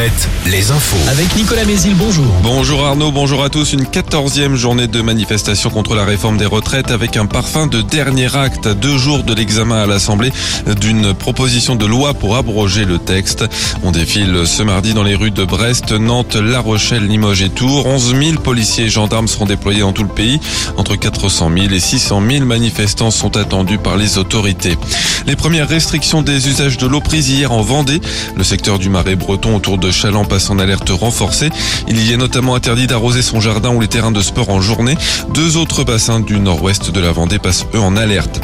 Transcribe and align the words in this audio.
Alouette, 0.00 0.28
les 0.46 0.70
infos. 0.70 0.96
Avec 1.10 1.36
Nicolas 1.36 1.64
Mézil, 1.66 1.94
bonjour. 1.94 2.24
Bonjour 2.42 2.86
Arnaud, 2.86 3.12
bonjour 3.12 3.44
à 3.44 3.50
tous. 3.50 3.74
Une 3.74 3.84
quatorzième 3.84 4.56
journée 4.56 4.86
de 4.86 5.02
manifestation 5.02 5.68
contre 5.68 5.94
la 5.94 6.04
réforme 6.04 6.38
des 6.38 6.46
retraites 6.46 6.90
avec 6.90 7.18
un 7.18 7.26
parfum 7.26 7.66
de 7.66 7.82
dernier 7.82 8.34
acte 8.34 8.66
à 8.66 8.72
deux 8.72 8.96
jours 8.96 9.24
de 9.24 9.34
l'examen 9.34 9.82
à 9.82 9.86
l'Assemblée 9.86 10.32
d'une 10.80 11.12
proposition 11.12 11.76
de 11.76 11.84
loi 11.84 12.14
pour 12.14 12.36
abroger 12.36 12.86
le 12.86 12.98
texte. 12.98 13.44
On 13.82 13.90
défile 13.90 14.46
ce 14.46 14.62
mardi 14.62 14.94
dans 14.94 15.02
les 15.02 15.14
rues 15.14 15.32
de 15.32 15.44
Brest, 15.44 15.92
Nantes, 15.92 16.36
La 16.36 16.60
Rochelle, 16.60 17.06
Limoges 17.06 17.42
et 17.42 17.50
Tours. 17.50 17.84
11 17.84 18.14
000 18.16 18.40
policiers 18.40 18.86
et 18.86 18.90
gendarmes 18.90 19.28
seront 19.28 19.46
déployés 19.46 19.80
dans 19.80 19.92
tout 19.92 20.04
le 20.04 20.08
pays. 20.08 20.40
Entre 20.78 20.96
400 20.96 21.50
000 21.54 21.74
et 21.74 21.80
600 21.80 22.22
000 22.26 22.46
manifestants 22.46 23.10
sont 23.10 23.36
attendus 23.36 23.78
par 23.78 23.98
les 23.98 24.16
autorités. 24.16 24.78
Les 25.26 25.36
premières 25.36 25.68
restrictions 25.68 26.22
des 26.22 26.48
usages 26.48 26.78
de 26.78 26.86
l'eau 26.86 27.00
prises 27.00 27.28
hier 27.28 27.52
en 27.52 27.60
Vendée. 27.60 28.00
Le 28.34 28.44
secteur 28.44 28.78
du 28.78 28.88
Marais 28.88 29.16
breton 29.16 29.54
autour 29.56 29.76
de 29.76 29.89
Chaland 29.92 30.24
passe 30.24 30.50
en 30.50 30.58
alerte 30.58 30.90
renforcée. 30.90 31.50
Il 31.88 32.00
y 32.00 32.12
est 32.12 32.16
notamment 32.16 32.54
interdit 32.54 32.86
d'arroser 32.86 33.22
son 33.22 33.40
jardin 33.40 33.74
ou 33.74 33.80
les 33.80 33.88
terrains 33.88 34.12
de 34.12 34.20
sport 34.20 34.50
en 34.50 34.60
journée. 34.60 34.96
Deux 35.34 35.56
autres 35.56 35.84
bassins 35.84 36.20
du 36.20 36.38
nord-ouest 36.38 36.90
de 36.90 37.00
la 37.00 37.12
Vendée 37.12 37.38
passent 37.38 37.66
eux 37.74 37.80
en 37.80 37.96
alerte. 37.96 38.40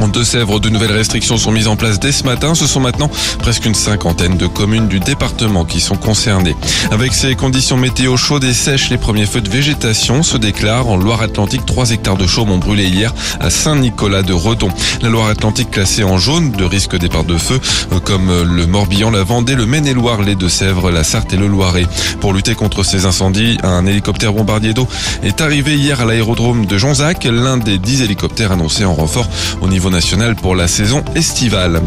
En 0.00 0.08
Deux-Sèvres, 0.08 0.60
de 0.60 0.68
nouvelles 0.68 0.92
restrictions 0.92 1.38
sont 1.38 1.52
mises 1.52 1.68
en 1.68 1.76
place 1.76 1.98
dès 1.98 2.12
ce 2.12 2.24
matin. 2.24 2.54
Ce 2.54 2.66
sont 2.66 2.80
maintenant 2.80 3.10
presque 3.38 3.64
une 3.64 3.74
cinquantaine 3.74 4.36
de 4.36 4.46
communes 4.46 4.88
du 4.88 5.00
département 5.00 5.64
qui 5.64 5.80
sont 5.80 5.96
concernées. 5.96 6.54
Avec 6.90 7.14
ces 7.14 7.34
conditions 7.34 7.76
météo 7.76 8.16
chaudes 8.16 8.44
et 8.44 8.52
sèches, 8.52 8.90
les 8.90 8.98
premiers 8.98 9.26
feux 9.26 9.40
de 9.40 9.48
végétation 9.48 10.22
se 10.22 10.36
déclarent. 10.36 10.88
En 10.88 10.96
Loire-Atlantique, 10.96 11.64
3 11.64 11.92
hectares 11.92 12.16
de 12.16 12.26
chaume 12.26 12.50
ont 12.50 12.58
brûlé 12.58 12.84
hier 12.88 13.14
à 13.40 13.50
Saint-Nicolas 13.50 14.22
de 14.22 14.32
Redon. 14.32 14.68
La 15.02 15.08
Loire-Atlantique 15.08 15.70
classée 15.70 16.04
en 16.04 16.18
jaune 16.18 16.52
de 16.52 16.64
risque 16.64 16.96
départ 16.96 17.24
de 17.24 17.38
feu, 17.38 17.58
comme 18.04 18.30
le 18.42 18.66
Morbihan, 18.66 19.10
la 19.10 19.24
Vendée, 19.24 19.54
le 19.54 19.66
Maine-et-Loire, 19.66 20.22
les 20.22 20.34
Deux-Sèvres, 20.34 20.90
la 20.90 21.04
Sarthe 21.04 21.32
et 21.32 21.36
le 21.36 21.46
Loiret. 21.46 21.86
Pour 22.20 22.32
lutter 22.32 22.54
contre 22.54 22.82
ces 22.82 23.06
incendies, 23.06 23.58
un 23.62 23.86
hélicoptère 23.86 24.32
bombardier 24.32 24.74
d'eau 24.74 24.86
est 25.22 25.40
arrivé 25.40 25.76
hier 25.76 26.00
à 26.00 26.04
l'aérodrome 26.04 26.66
de 26.66 26.78
Jonzac, 26.78 27.24
l'un 27.24 27.56
des 27.56 27.78
10 27.78 28.02
hélicoptères 28.02 28.52
annoncés 28.52 28.84
en 28.84 28.94
renfort 28.94 29.28
au 29.62 29.68
niveau 29.68 29.85
national 29.90 30.36
pour 30.36 30.54
la 30.54 30.68
saison 30.68 31.04
estivale. 31.14 31.80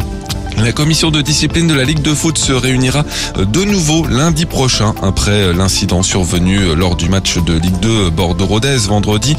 La 0.64 0.74
commission 0.74 1.10
de 1.10 1.22
discipline 1.22 1.68
de 1.68 1.74
la 1.74 1.84
Ligue 1.84 2.02
de 2.02 2.14
foot 2.14 2.38
se 2.38 2.52
réunira 2.52 3.06
de 3.38 3.64
nouveau 3.64 4.06
lundi 4.06 4.46
prochain 4.46 4.94
après 5.02 5.54
l'incident 5.54 6.04
survenu 6.04 6.76
lors 6.76 6.96
du 6.96 7.08
match 7.08 7.38
de 7.38 7.54
Ligue 7.54 7.80
2 7.80 8.10
Bordeaux-Rodez 8.10 8.78
vendredi. 8.88 9.36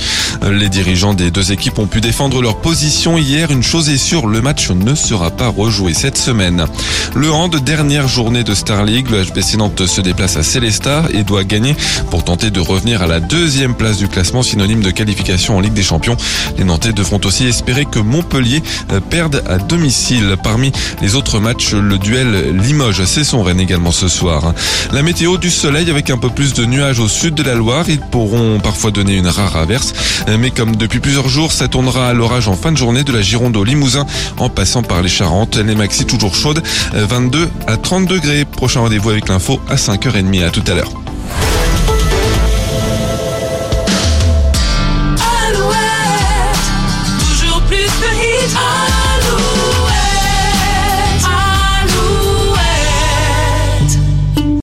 Les 0.51 0.69
dirigeants 0.69 1.13
des 1.13 1.31
deux 1.31 1.53
équipes 1.53 1.79
ont 1.79 1.87
pu 1.87 2.01
défendre 2.01 2.41
leur 2.41 2.57
position 2.61 3.19
hier. 3.19 3.51
Une 3.51 3.63
chose 3.63 3.91
est 3.91 3.99
sûre, 3.99 4.27
le 4.27 4.41
match 4.41 4.71
ne 4.71 4.95
sera 4.95 5.31
pas 5.31 5.49
rejoué 5.49 5.93
cette 5.93 6.17
semaine. 6.17 6.67
Le 7.15 7.31
hand, 7.31 7.55
dernière 7.57 8.09
journée 8.09 8.43
de 8.43 8.55
Star 8.55 8.85
League, 8.85 9.11
le 9.11 9.23
HBC 9.23 9.59
Nantes 9.59 9.87
se 9.87 10.01
déplace 10.01 10.37
à 10.37 10.43
Célestat 10.43 11.05
et 11.13 11.23
doit 11.23 11.45
gagner 11.45 11.77
pour 12.11 12.25
tenter 12.25 12.51
de 12.51 12.61
revenir 12.61 13.03
à 13.03 13.07
la 13.07 13.21
deuxième 13.21 13.75
place 13.75 13.99
du 13.99 14.09
classement 14.09 14.43
synonyme 14.43 14.83
de 14.83 14.91
qualification 14.91 15.59
en 15.59 15.61
Ligue 15.61 15.75
des 15.75 15.83
Champions. 15.83 16.17
Les 16.57 16.65
Nantais 16.65 16.93
devront 16.93 17.21
aussi 17.25 17.47
espérer 17.47 17.85
que 17.85 17.99
Montpellier 17.99 18.63
perde 19.11 19.45
à 19.47 19.59
domicile. 19.59 20.37
Parmi 20.43 20.73
les 21.03 21.10
autres 21.15 21.41
matchs, 21.41 21.73
le 21.73 21.99
duel 21.99 22.57
Limoges-Cesson-Rennes 22.57 23.61
également 23.61 23.93
ce 23.93 24.09
soir. 24.09 24.55
La 24.93 25.03
météo 25.03 25.39
du 25.39 25.51
soleil 25.51 25.91
avec 25.91 26.11
un 26.11 26.19
peu 26.19 26.31
plus 26.31 26.53
de 26.53 26.65
nuages 26.65 27.01
au 27.01 27.09
sud 27.09 27.35
de 27.35 27.43
la 27.43 27.55
Loire. 27.55 27.89
Ils 27.89 28.01
pourront 28.01 28.61
parfois 28.61 28.91
donner 28.91 29.17
une 29.17 29.27
rare 29.27 29.57
averse. 29.57 29.93
Mais 30.39 30.51
comme 30.51 30.77
depuis 30.77 31.01
plusieurs 31.01 31.29
jours, 31.29 31.53
ça 31.53 31.69
tournera 31.69 32.09
à 32.09 32.13
l'orage 32.13 32.49
en 32.49 32.57
fin 32.57 32.73
de 32.73 32.77
journée 32.77 33.05
de 33.05 33.13
la 33.13 33.23
Gironde 33.23 33.57
au 33.57 33.65
Limousin 33.65 34.07
en 34.39 34.49
passant 34.49 34.83
par 34.83 35.03
les 35.03 35.09
Charentes. 35.09 35.57
Les 35.57 35.75
maxi 35.75 36.05
toujours 36.05 36.35
chaudes, 36.35 36.63
22 36.93 37.49
à 37.67 37.77
30 37.77 38.07
degrés. 38.07 38.45
Prochain 38.45 38.81
rendez-vous 38.81 39.11
avec 39.11 39.29
l'info 39.29 39.61
à 39.69 39.77
5h30. 39.77 40.45
À 40.45 40.51
tout 40.51 40.65
à 40.67 40.75
l'heure. 40.75 41.00